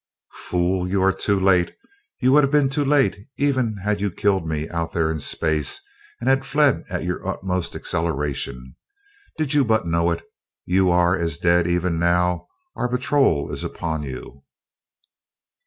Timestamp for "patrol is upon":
12.89-14.01